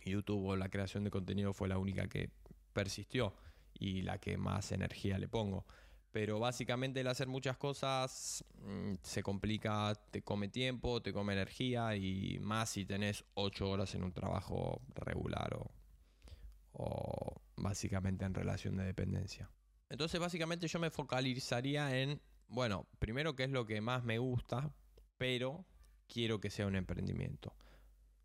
YouTube 0.05 0.45
o 0.45 0.55
la 0.55 0.69
creación 0.69 1.03
de 1.03 1.11
contenido 1.11 1.53
fue 1.53 1.67
la 1.67 1.77
única 1.77 2.07
que 2.07 2.29
persistió. 2.73 3.33
y 3.79 4.03
la 4.03 4.19
que 4.19 4.37
más 4.37 4.71
energía 4.71 5.17
le 5.17 5.27
pongo. 5.27 5.65
Pero 6.11 6.39
básicamente 6.39 7.01
el 7.01 7.07
hacer 7.07 7.27
muchas 7.27 7.57
cosas 7.57 8.45
mm, 8.61 8.93
se 9.01 9.23
complica, 9.23 9.95
te 10.11 10.21
come 10.21 10.47
tiempo, 10.47 11.01
te 11.01 11.11
come 11.11 11.33
energía 11.33 11.95
y 11.95 12.37
más 12.39 12.69
si 12.69 12.85
tenés 12.85 13.25
8 13.33 13.67
horas 13.67 13.95
en 13.95 14.03
un 14.03 14.13
trabajo 14.13 14.79
regular 14.93 15.55
o, 15.55 15.71
o 16.73 17.41
básicamente 17.55 18.25
en 18.25 18.35
relación 18.35 18.77
de 18.77 18.85
dependencia. 18.85 19.49
Entonces 19.93 20.19
básicamente 20.19 20.67
yo 20.67 20.79
me 20.79 20.89
focalizaría 20.89 22.01
en, 22.01 22.19
bueno, 22.47 22.87
primero 22.97 23.35
qué 23.35 23.43
es 23.43 23.51
lo 23.51 23.67
que 23.67 23.79
más 23.79 24.03
me 24.03 24.17
gusta, 24.17 24.73
pero 25.19 25.67
quiero 26.07 26.39
que 26.39 26.49
sea 26.49 26.65
un 26.65 26.75
emprendimiento 26.75 27.53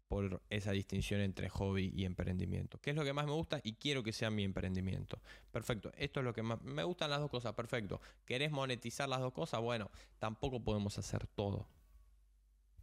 por 0.08 0.40
esa 0.48 0.72
distinción 0.72 1.20
entre 1.20 1.50
hobby 1.50 1.92
y 1.94 2.06
emprendimiento. 2.06 2.78
¿Qué 2.80 2.88
es 2.88 2.96
lo 2.96 3.04
que 3.04 3.12
más 3.12 3.26
me 3.26 3.32
gusta? 3.32 3.60
Y 3.62 3.74
quiero 3.74 4.02
que 4.02 4.14
sea 4.14 4.30
mi 4.30 4.44
emprendimiento. 4.44 5.20
Perfecto, 5.52 5.92
esto 5.98 6.20
es 6.20 6.24
lo 6.24 6.32
que 6.32 6.42
más 6.42 6.58
me 6.62 6.84
gustan 6.84 7.10
las 7.10 7.20
dos 7.20 7.30
cosas, 7.30 7.52
perfecto. 7.52 8.00
¿Querés 8.24 8.50
monetizar 8.50 9.06
las 9.06 9.20
dos 9.20 9.34
cosas? 9.34 9.60
Bueno, 9.60 9.90
tampoco 10.18 10.64
podemos 10.64 10.96
hacer 10.96 11.26
todo. 11.26 11.68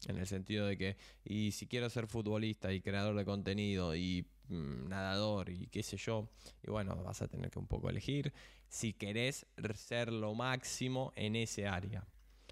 En 0.07 0.19
el 0.19 0.27
sentido 0.27 0.67
de 0.67 0.77
que, 0.77 0.97
y 1.23 1.53
si 1.53 1.65
quiero 1.65 1.89
ser 1.89 2.05
futbolista 2.05 2.71
y 2.71 2.81
creador 2.81 3.15
de 3.15 3.25
contenido 3.25 3.95
y 3.95 4.27
nadador 4.49 5.49
y 5.49 5.67
qué 5.67 5.83
sé 5.83 5.97
yo, 5.97 6.29
y 6.63 6.71
bueno, 6.71 6.95
vas 7.03 7.21
a 7.21 7.27
tener 7.27 7.49
que 7.51 7.59
un 7.59 7.67
poco 7.67 7.89
elegir 7.89 8.33
si 8.67 8.93
querés 8.93 9.45
ser 9.75 10.11
lo 10.11 10.33
máximo 10.33 11.13
en 11.15 11.35
ese 11.35 11.67
área. 11.67 12.05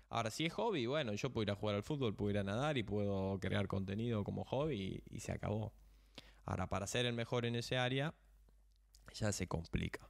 Ahora, 0.09 0.29
si 0.29 0.45
es 0.45 0.53
hobby, 0.53 0.85
bueno, 0.85 1.13
yo 1.13 1.31
puedo 1.31 1.43
ir 1.43 1.51
a 1.51 1.55
jugar 1.55 1.75
al 1.75 1.83
fútbol, 1.83 2.15
puedo 2.15 2.29
ir 2.29 2.37
a 2.37 2.43
nadar 2.43 2.77
y 2.77 2.83
puedo 2.83 3.39
crear 3.39 3.67
contenido 3.67 4.23
como 4.23 4.43
hobby 4.45 5.01
y, 5.09 5.19
se 5.19 5.31
acabó. 5.31 5.73
Ahora, 6.45 6.67
para 6.67 6.85
ser 6.85 7.07
el 7.07 7.13
mejor 7.13 7.45
en 7.45 7.55
ese 7.55 7.77
área, 7.77 8.13
ya 9.15 9.31
se 9.31 9.47
complica. 9.47 10.07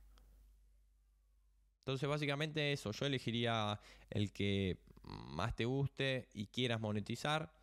Entonces, 1.79 2.09
básicamente 2.09 2.73
eso, 2.73 2.91
yo 2.91 3.05
elegiría 3.05 3.79
el 4.09 4.33
que 4.33 4.77
más 5.03 5.55
te 5.55 5.65
guste 5.65 6.27
y 6.33 6.47
quieras 6.47 6.81
monetizar 6.81 7.53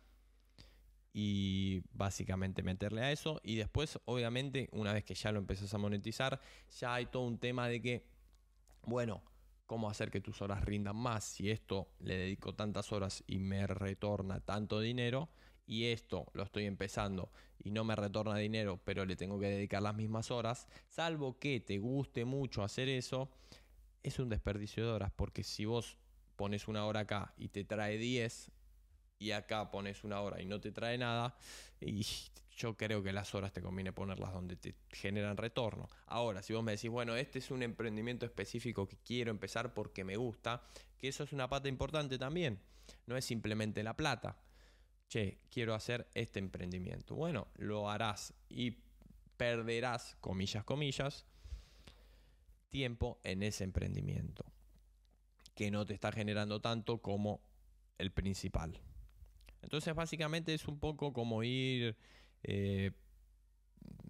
y 1.13 1.81
básicamente 1.93 2.63
meterle 2.63 3.01
a 3.01 3.11
eso. 3.11 3.41
Y 3.43 3.55
después 3.55 3.99
obviamente 4.05 4.69
una 4.71 4.93
vez 4.93 5.03
que 5.03 5.15
ya 5.15 5.31
lo 5.31 5.39
empezás 5.39 5.73
a 5.73 5.77
monetizar 5.77 6.39
ya 6.79 6.95
hay 6.95 7.07
todo 7.07 7.23
un 7.23 7.37
tema 7.37 7.67
de 7.67 7.81
que 7.81 8.05
bueno 8.83 9.23
cómo 9.65 9.89
hacer 9.89 10.11
que 10.11 10.19
tus 10.19 10.41
horas 10.41 10.65
rindan 10.65 10.97
más 10.97 11.23
si 11.23 11.49
esto 11.49 11.87
le 11.99 12.17
dedico 12.17 12.53
tantas 12.53 12.91
horas 12.91 13.23
y 13.27 13.39
me 13.39 13.67
retorna 13.67 14.39
tanto 14.41 14.79
dinero 14.79 15.29
y 15.65 15.85
esto 15.85 16.25
lo 16.33 16.43
estoy 16.43 16.65
empezando 16.65 17.31
y 17.57 17.71
no 17.71 17.85
me 17.85 17.95
retorna 17.95 18.35
dinero 18.35 18.81
pero 18.83 19.05
le 19.05 19.15
tengo 19.15 19.39
que 19.39 19.47
dedicar 19.47 19.81
las 19.81 19.95
mismas 19.95 20.29
horas, 20.31 20.67
salvo 20.89 21.39
que 21.39 21.61
te 21.61 21.77
guste 21.77 22.25
mucho 22.25 22.63
hacer 22.63 22.89
eso, 22.89 23.29
es 24.03 24.19
un 24.19 24.27
desperdicio 24.27 24.85
de 24.85 24.91
horas 24.91 25.11
porque 25.15 25.43
si 25.43 25.63
vos 25.63 25.97
pones 26.35 26.67
una 26.67 26.85
hora 26.85 27.01
acá 27.01 27.33
y 27.37 27.47
te 27.47 27.63
trae 27.63 27.97
10 27.97 28.51
y 29.21 29.31
acá 29.31 29.69
pones 29.69 30.03
una 30.03 30.19
hora 30.19 30.41
y 30.41 30.45
no 30.45 30.59
te 30.59 30.71
trae 30.71 30.97
nada 30.97 31.37
y 31.79 32.03
yo 32.57 32.75
creo 32.75 33.03
que 33.03 33.13
las 33.13 33.35
horas 33.35 33.53
te 33.53 33.61
conviene 33.61 33.93
ponerlas 33.93 34.33
donde 34.33 34.55
te 34.55 34.75
generan 34.89 35.37
retorno. 35.37 35.87
Ahora, 36.07 36.41
si 36.41 36.53
vos 36.53 36.63
me 36.63 36.71
decís, 36.71 36.89
bueno, 36.89 37.15
este 37.15 37.37
es 37.39 37.51
un 37.51 37.61
emprendimiento 37.61 38.25
específico 38.25 38.87
que 38.87 38.97
quiero 38.97 39.29
empezar 39.29 39.75
porque 39.75 40.03
me 40.03 40.17
gusta, 40.17 40.63
que 40.97 41.07
eso 41.07 41.23
es 41.23 41.33
una 41.33 41.47
pata 41.47 41.69
importante 41.69 42.17
también. 42.17 42.59
No 43.05 43.15
es 43.15 43.23
simplemente 43.23 43.83
la 43.83 43.95
plata. 43.95 44.37
Che, 45.07 45.39
quiero 45.51 45.75
hacer 45.75 46.07
este 46.13 46.39
emprendimiento. 46.39 47.15
Bueno, 47.15 47.47
lo 47.55 47.89
harás 47.89 48.33
y 48.49 48.77
perderás, 49.37 50.17
comillas, 50.19 50.63
comillas, 50.63 51.25
tiempo 52.69 53.19
en 53.23 53.43
ese 53.43 53.65
emprendimiento 53.65 54.45
que 55.53 55.69
no 55.69 55.85
te 55.85 55.93
está 55.93 56.11
generando 56.11 56.59
tanto 56.59 57.01
como 57.01 57.41
el 57.97 58.11
principal. 58.11 58.81
Entonces 59.61 59.93
básicamente 59.95 60.53
es 60.53 60.67
un 60.67 60.79
poco 60.79 61.13
como 61.13 61.43
ir 61.43 61.95
eh, 62.43 62.91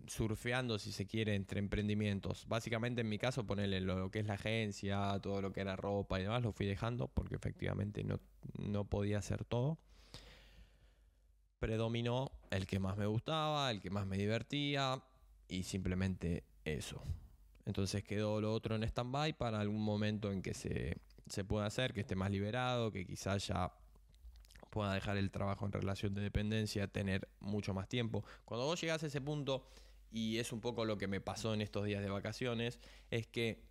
surfeando, 0.07 0.79
si 0.79 0.91
se 0.91 1.05
quiere, 1.05 1.35
entre 1.35 1.59
emprendimientos. 1.59 2.47
Básicamente 2.47 3.01
en 3.01 3.09
mi 3.09 3.17
caso, 3.17 3.45
ponerle 3.45 3.81
lo, 3.81 4.11
que 4.11 4.19
es 4.19 4.27
la 4.27 4.33
agencia, 4.35 5.19
todo 5.21 5.41
lo 5.41 5.51
que 5.51 5.61
era 5.61 5.75
ropa 5.75 6.19
y 6.19 6.23
demás, 6.23 6.43
lo 6.43 6.51
fui 6.51 6.65
dejando 6.65 7.07
porque 7.07 7.35
efectivamente 7.35 8.03
no, 8.03 8.19
no 8.57 8.85
podía 8.85 9.19
hacer 9.19 9.45
todo. 9.45 9.77
Predominó 11.59 12.31
el 12.49 12.65
que 12.65 12.79
más 12.79 12.97
me 12.97 13.05
gustaba, 13.05 13.69
el 13.69 13.81
que 13.81 13.89
más 13.89 14.07
me 14.07 14.17
divertía 14.17 15.03
y 15.47 15.63
simplemente 15.63 16.43
eso. 16.65 17.01
Entonces 17.65 18.03
quedó 18.03 18.41
lo 18.41 18.51
otro 18.53 18.75
en 18.75 18.83
stand-by 18.83 19.37
para 19.37 19.59
algún 19.59 19.83
momento 19.83 20.31
en 20.31 20.41
que 20.41 20.53
se, 20.53 20.97
se 21.27 21.43
pueda 21.43 21.67
hacer, 21.67 21.93
que 21.93 22.01
esté 22.01 22.15
más 22.15 22.31
liberado, 22.31 22.91
que 22.91 23.05
quizás 23.05 23.47
ya 23.47 23.71
pueda 24.71 24.93
dejar 24.93 25.17
el 25.17 25.29
trabajo 25.29 25.65
en 25.67 25.71
relación 25.71 26.15
de 26.15 26.21
dependencia, 26.21 26.87
tener 26.87 27.29
mucho 27.39 27.75
más 27.75 27.87
tiempo. 27.87 28.25
Cuando 28.45 28.65
vos 28.65 28.81
llegás 28.81 29.03
a 29.03 29.07
ese 29.07 29.21
punto, 29.21 29.67
y 30.11 30.39
es 30.39 30.51
un 30.51 30.61
poco 30.61 30.85
lo 30.85 30.97
que 30.97 31.07
me 31.07 31.21
pasó 31.21 31.53
en 31.53 31.61
estos 31.61 31.85
días 31.85 32.01
de 32.01 32.09
vacaciones, 32.09 32.79
es 33.11 33.27
que 33.27 33.63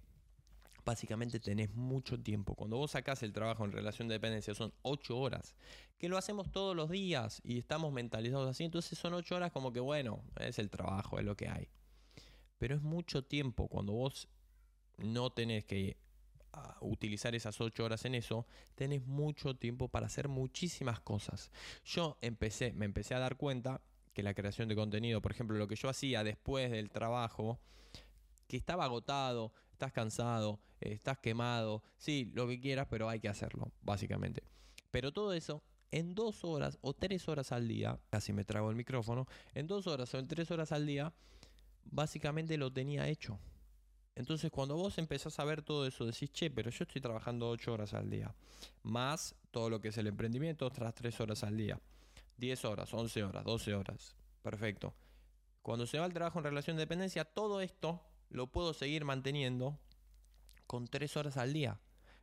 básicamente 0.85 1.41
tenés 1.41 1.75
mucho 1.75 2.21
tiempo. 2.21 2.55
Cuando 2.55 2.77
vos 2.77 2.93
sacás 2.93 3.23
el 3.23 3.33
trabajo 3.33 3.65
en 3.65 3.73
relación 3.73 4.09
de 4.09 4.15
dependencia 4.15 4.55
son 4.55 4.73
8 4.83 5.19
horas, 5.19 5.55
que 5.99 6.09
lo 6.09 6.17
hacemos 6.17 6.53
todos 6.53 6.77
los 6.77 6.91
días 6.91 7.41
y 7.45 7.59
estamos 7.59 7.93
mentalizados 7.93 8.49
así, 8.49 8.65
entonces 8.65 8.99
son 8.99 9.15
8 9.15 9.37
horas 9.37 9.53
como 9.53 9.73
que 9.73 9.81
bueno, 9.81 10.23
es 10.39 10.59
el 10.59 10.71
trabajo, 10.71 11.19
es 11.19 11.25
lo 11.25 11.37
que 11.37 11.49
hay. 11.49 11.69
Pero 12.59 12.75
es 12.75 12.83
mucho 12.83 13.25
tiempo 13.25 13.69
cuando 13.69 13.93
vos 13.93 14.29
no 14.99 15.31
tenés 15.31 15.65
que 15.65 15.97
utilizar 16.81 17.35
esas 17.35 17.61
ocho 17.61 17.85
horas 17.85 18.05
en 18.05 18.15
eso, 18.15 18.47
tenés 18.75 19.07
mucho 19.07 19.55
tiempo 19.55 19.89
para 19.89 20.07
hacer 20.07 20.29
muchísimas 20.29 21.01
cosas. 21.01 21.51
Yo 21.85 22.19
empecé, 22.21 22.73
me 22.73 22.85
empecé 22.85 23.15
a 23.15 23.19
dar 23.19 23.37
cuenta 23.37 23.81
que 24.13 24.23
la 24.23 24.35
creación 24.35 24.69
de 24.69 24.75
contenido, 24.75 25.23
por 25.23 25.33
ejemplo, 25.33 25.57
lo 25.57 25.69
que 25.69 25.77
yo 25.77 25.89
hacía 25.89 26.25
después 26.25 26.71
del 26.71 26.91
trabajo, 26.91 27.61
que 28.49 28.57
estaba 28.57 28.85
agotado, 28.85 29.53
estás 29.73 29.93
cansado, 29.93 30.61
estás 30.81 31.19
quemado, 31.19 31.83
sí, 31.97 32.31
lo 32.35 32.49
que 32.49 32.61
quieras, 32.61 32.89
pero 32.91 33.09
hay 33.09 33.21
que 33.21 33.29
hacerlo, 33.29 33.71
básicamente. 33.83 34.43
Pero 34.91 35.13
todo 35.13 35.33
eso 35.33 35.63
en 35.93 36.15
dos 36.15 36.45
horas 36.45 36.79
o 36.83 36.95
tres 36.95 37.29
horas 37.29 37.53
al 37.53 37.67
día, 37.69 37.99
casi 38.11 38.33
me 38.33 38.45
trago 38.45 38.71
el 38.71 38.77
micrófono, 38.77 39.27
en 39.55 39.67
dos 39.67 39.87
horas 39.87 40.13
o 40.15 40.19
en 40.19 40.29
tres 40.29 40.51
horas 40.51 40.73
al 40.73 40.87
día, 40.87 41.13
básicamente 41.85 42.57
lo 42.57 42.73
tenía 42.73 43.09
hecho. 43.09 43.39
Entonces, 44.15 44.51
cuando 44.51 44.77
vos 44.77 44.99
empezás 44.99 45.39
a 45.39 45.45
ver 45.45 45.63
todo 45.63 45.87
eso, 45.87 46.05
decís, 46.05 46.31
che, 46.33 46.51
pero 46.51 46.71
yo 46.71 46.85
estoy 46.85 47.01
trabajando 47.01 47.49
8 47.49 47.73
horas 47.73 47.95
al 47.95 48.11
día, 48.11 48.35
más 48.83 49.35
todo 49.51 49.71
lo 49.71 49.81
que 49.81 49.89
es 49.89 49.99
el 49.99 50.07
emprendimiento, 50.07 50.67
otras 50.67 50.95
3 50.95 51.21
horas 51.21 51.45
al 51.45 51.57
día, 51.57 51.81
10 52.37 52.65
horas, 52.65 52.93
11 52.93 53.25
horas, 53.25 53.45
12 53.45 53.75
horas. 53.75 54.17
Perfecto. 54.43 54.95
Cuando 55.63 55.87
se 55.87 55.99
va 55.99 56.07
el 56.07 56.13
trabajo 56.13 56.39
en 56.39 56.45
relación 56.45 56.77
de 56.77 56.83
dependencia, 56.83 57.25
todo 57.25 57.61
esto 57.61 58.01
lo 58.31 58.47
puedo 58.47 58.73
seguir 58.73 59.05
manteniendo 59.05 59.79
con 60.67 60.87
3 60.87 61.17
horas 61.17 61.37
al 61.37 61.53
día. 61.53 61.79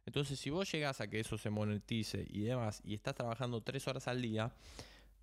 Entonces, 0.06 0.40
si 0.40 0.50
vos 0.50 0.72
llegás 0.72 1.02
a 1.02 1.10
que 1.10 1.20
eso 1.20 1.38
se 1.38 1.50
monetice 1.50 2.26
y 2.30 2.42
demás, 2.42 2.82
y 2.84 2.96
estás 2.96 3.16
trabajando 3.16 3.62
3 3.62 3.88
horas 3.88 4.08
al 4.08 4.22
día, 4.22 4.54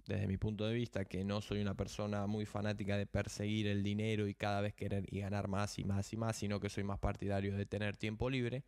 desde 0.07 0.27
mi 0.27 0.37
punto 0.37 0.67
de 0.67 0.75
vista, 0.75 1.05
que 1.05 1.25
no 1.25 1.41
soy 1.41 1.61
una 1.61 1.75
persona 1.75 2.27
muy 2.27 2.45
fanática 2.45 2.97
de 2.97 3.07
perseguir 3.07 3.67
el 3.67 3.83
dinero 3.83 4.29
y 4.29 4.35
cada 4.35 4.61
vez 4.61 4.75
querer 4.75 5.07
y 5.11 5.21
ganar 5.21 5.49
más 5.49 5.79
y 5.79 5.85
más 5.85 6.13
y 6.13 6.17
más, 6.17 6.37
sino 6.37 6.61
que 6.61 6.69
soy 6.69 6.85
más 6.85 6.99
partidario 6.99 7.57
de 7.57 7.65
tener 7.65 7.97
tiempo 7.97 8.29
libre, 8.29 8.65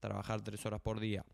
trabajar 0.00 0.42
tres 0.42 0.66
horas 0.66 0.80
por 0.80 0.98
día, 0.98 1.24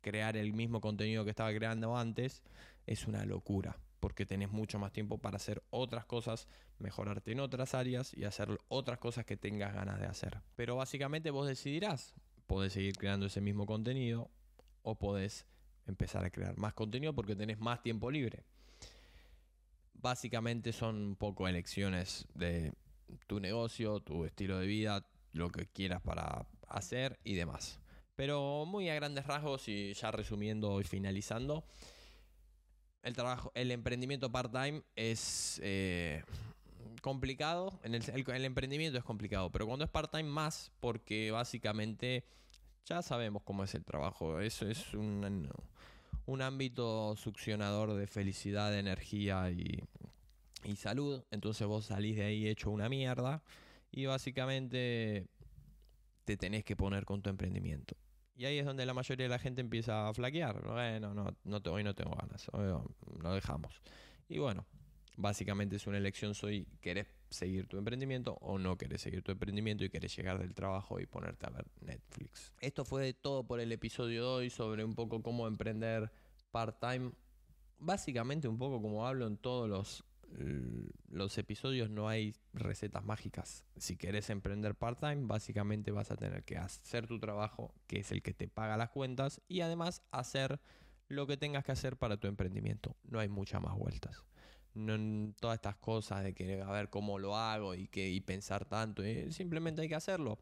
crear 0.00 0.36
el 0.36 0.52
mismo 0.52 0.80
contenido 0.80 1.24
que 1.24 1.30
estaba 1.30 1.52
creando 1.52 1.96
antes, 1.96 2.42
es 2.86 3.06
una 3.06 3.24
locura, 3.26 3.78
porque 4.00 4.24
tenés 4.24 4.50
mucho 4.50 4.78
más 4.78 4.92
tiempo 4.92 5.18
para 5.18 5.36
hacer 5.36 5.62
otras 5.70 6.06
cosas, 6.06 6.48
mejorarte 6.78 7.32
en 7.32 7.40
otras 7.40 7.74
áreas 7.74 8.14
y 8.14 8.24
hacer 8.24 8.58
otras 8.68 8.98
cosas 8.98 9.26
que 9.26 9.36
tengas 9.36 9.74
ganas 9.74 10.00
de 10.00 10.06
hacer. 10.06 10.40
Pero 10.56 10.76
básicamente 10.76 11.30
vos 11.30 11.46
decidirás, 11.46 12.14
podés 12.46 12.72
seguir 12.72 12.96
creando 12.96 13.26
ese 13.26 13.42
mismo 13.42 13.66
contenido 13.66 14.30
o 14.82 14.98
podés 14.98 15.46
empezar 15.86 16.24
a 16.24 16.30
crear 16.30 16.56
más 16.56 16.72
contenido 16.72 17.12
porque 17.12 17.36
tenés 17.36 17.58
más 17.58 17.82
tiempo 17.82 18.10
libre 18.10 18.44
básicamente 20.02 20.72
son 20.72 20.96
un 20.96 21.16
poco 21.16 21.48
elecciones 21.48 22.26
de 22.34 22.72
tu 23.26 23.40
negocio, 23.40 24.00
tu 24.00 24.24
estilo 24.24 24.58
de 24.58 24.66
vida, 24.66 25.06
lo 25.32 25.50
que 25.50 25.66
quieras 25.66 26.02
para 26.02 26.46
hacer 26.68 27.18
y 27.24 27.34
demás. 27.34 27.80
Pero 28.14 28.64
muy 28.66 28.88
a 28.90 28.94
grandes 28.94 29.26
rasgos 29.26 29.68
y 29.68 29.94
ya 29.94 30.10
resumiendo 30.10 30.80
y 30.80 30.84
finalizando, 30.84 31.64
el 33.02 33.14
trabajo, 33.14 33.50
el 33.54 33.70
emprendimiento 33.70 34.30
part-time 34.30 34.82
es 34.94 35.60
eh, 35.62 36.22
complicado. 37.00 37.80
El, 37.82 37.94
el, 37.94 38.44
emprendimiento 38.44 38.98
es 38.98 39.04
complicado, 39.04 39.50
pero 39.50 39.66
cuando 39.66 39.84
es 39.84 39.90
part-time 39.90 40.28
más, 40.28 40.70
porque 40.80 41.30
básicamente 41.30 42.24
ya 42.84 43.02
sabemos 43.02 43.42
cómo 43.42 43.64
es 43.64 43.74
el 43.74 43.84
trabajo. 43.84 44.40
Eso 44.40 44.68
es 44.68 44.94
un, 44.94 45.48
un 46.26 46.42
ámbito 46.42 47.14
succionador 47.16 47.94
de 47.94 48.06
felicidad, 48.06 48.70
de 48.70 48.78
energía 48.78 49.50
y, 49.50 49.82
salud. 50.76 51.22
Entonces 51.30 51.66
vos 51.66 51.86
salís 51.86 52.16
de 52.16 52.24
ahí 52.24 52.48
hecho 52.48 52.70
una 52.70 52.88
mierda. 52.88 53.42
Y 53.90 54.06
básicamente 54.06 55.26
te 56.24 56.36
tenés 56.36 56.64
que 56.64 56.76
poner 56.76 57.04
con 57.04 57.20
tu 57.20 57.28
emprendimiento. 57.28 57.94
Y 58.34 58.46
ahí 58.46 58.58
es 58.58 58.64
donde 58.64 58.86
la 58.86 58.94
mayoría 58.94 59.24
de 59.24 59.30
la 59.30 59.38
gente 59.38 59.60
empieza 59.60 60.08
a 60.08 60.14
flaquear. 60.14 60.62
Bueno, 60.66 61.12
no, 61.12 61.36
no, 61.44 61.60
hoy 61.70 61.84
no 61.84 61.94
tengo 61.94 62.16
ganas, 62.16 62.46
lo 62.52 63.34
dejamos. 63.34 63.82
Y 64.28 64.38
bueno, 64.38 64.66
básicamente 65.16 65.76
es 65.76 65.86
una 65.86 65.98
elección, 65.98 66.34
soy, 66.34 66.66
¿querés 66.80 67.06
seguir 67.28 67.66
tu 67.66 67.76
emprendimiento 67.76 68.38
o 68.40 68.58
no 68.58 68.76
querés 68.76 69.02
seguir 69.02 69.22
tu 69.22 69.32
emprendimiento 69.32 69.84
y 69.84 69.90
querés 69.90 70.16
llegar 70.16 70.38
del 70.38 70.54
trabajo 70.54 71.00
y 71.00 71.06
ponerte 71.06 71.46
a 71.46 71.50
ver 71.50 71.66
Netflix? 71.80 72.41
Esto 72.62 72.84
fue 72.84 73.12
todo 73.12 73.44
por 73.44 73.58
el 73.58 73.72
episodio 73.72 74.22
de 74.22 74.28
hoy 74.28 74.50
sobre 74.50 74.84
un 74.84 74.94
poco 74.94 75.20
cómo 75.20 75.48
emprender 75.48 76.12
part-time. 76.52 77.10
Básicamente 77.80 78.46
un 78.46 78.56
poco 78.56 78.80
como 78.80 79.04
hablo 79.04 79.26
en 79.26 79.36
todos 79.36 79.68
los 79.68 80.04
los 81.10 81.36
episodios 81.36 81.90
no 81.90 82.08
hay 82.08 82.34
recetas 82.54 83.04
mágicas. 83.04 83.64
Si 83.76 83.96
querés 83.96 84.30
emprender 84.30 84.76
part-time, 84.76 85.26
básicamente 85.26 85.90
vas 85.90 86.10
a 86.10 86.16
tener 86.16 86.44
que 86.44 86.56
hacer 86.56 87.06
tu 87.06 87.18
trabajo, 87.18 87.74
que 87.86 87.98
es 87.98 88.12
el 88.12 88.22
que 88.22 88.32
te 88.32 88.48
paga 88.48 88.76
las 88.76 88.90
cuentas, 88.90 89.42
y 89.48 89.60
además 89.60 90.02
hacer 90.10 90.60
lo 91.08 91.26
que 91.26 91.36
tengas 91.36 91.64
que 91.64 91.72
hacer 91.72 91.98
para 91.98 92.16
tu 92.16 92.28
emprendimiento. 92.28 92.96
No 93.02 93.18
hay 93.18 93.28
muchas 93.28 93.60
más 93.60 93.76
vueltas. 93.76 94.24
No, 94.72 95.34
todas 95.38 95.56
estas 95.56 95.76
cosas 95.76 96.24
de 96.24 96.32
que 96.32 96.62
a 96.62 96.70
ver 96.70 96.88
cómo 96.88 97.18
lo 97.18 97.36
hago 97.36 97.74
y 97.74 97.88
que 97.88 98.08
y 98.08 98.20
pensar 98.22 98.64
tanto, 98.64 99.02
eh, 99.02 99.30
simplemente 99.32 99.82
hay 99.82 99.88
que 99.88 99.96
hacerlo. 99.96 100.38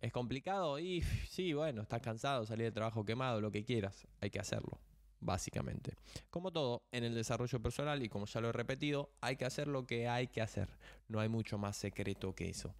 Es 0.00 0.12
complicado 0.12 0.78
y 0.78 1.02
sí, 1.28 1.52
bueno, 1.52 1.82
estás 1.82 2.00
cansado, 2.00 2.46
salir 2.46 2.66
de 2.66 2.72
trabajo 2.72 3.04
quemado, 3.04 3.40
lo 3.40 3.50
que 3.50 3.64
quieras, 3.64 4.06
hay 4.20 4.30
que 4.30 4.38
hacerlo 4.38 4.78
básicamente. 5.20 5.94
Como 6.30 6.52
todo, 6.52 6.82
en 6.92 7.04
el 7.04 7.14
desarrollo 7.14 7.60
personal, 7.60 8.02
y 8.02 8.08
como 8.08 8.26
ya 8.26 8.40
lo 8.40 8.50
he 8.50 8.52
repetido, 8.52 9.10
hay 9.20 9.36
que 9.36 9.44
hacer 9.44 9.68
lo 9.68 9.86
que 9.86 10.08
hay 10.08 10.28
que 10.28 10.40
hacer. 10.40 10.68
No 11.08 11.20
hay 11.20 11.28
mucho 11.28 11.58
más 11.58 11.76
secreto 11.76 12.34
que 12.34 12.48
eso. 12.48 12.74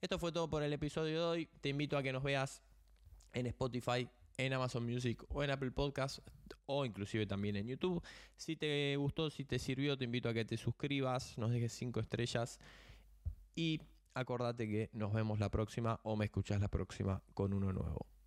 Esto 0.00 0.18
fue 0.18 0.32
todo 0.32 0.48
por 0.48 0.62
el 0.62 0.72
episodio 0.72 1.18
de 1.18 1.24
hoy. 1.24 1.48
Te 1.60 1.70
invito 1.70 1.96
a 1.96 2.02
que 2.02 2.12
nos 2.12 2.22
veas 2.22 2.62
en 3.32 3.46
Spotify, 3.46 4.08
en 4.36 4.52
Amazon 4.52 4.84
Music 4.84 5.24
o 5.28 5.42
en 5.42 5.50
Apple 5.50 5.70
Podcast 5.70 6.20
o 6.66 6.84
inclusive 6.84 7.26
también 7.26 7.56
en 7.56 7.66
YouTube. 7.66 8.02
Si 8.36 8.56
te 8.56 8.96
gustó, 8.96 9.30
si 9.30 9.44
te 9.44 9.58
sirvió, 9.58 9.96
te 9.96 10.04
invito 10.04 10.28
a 10.28 10.34
que 10.34 10.44
te 10.44 10.56
suscribas, 10.56 11.38
nos 11.38 11.50
dejes 11.50 11.72
5 11.72 12.00
estrellas 12.00 12.58
y 13.54 13.80
acordate 14.16 14.66
que 14.66 14.90
nos 14.92 15.12
vemos 15.12 15.38
la 15.38 15.50
próxima 15.50 16.00
o 16.02 16.16
me 16.16 16.24
escuchas 16.24 16.60
la 16.60 16.68
próxima 16.68 17.22
con 17.34 17.52
uno 17.52 17.72
nuevo. 17.72 18.06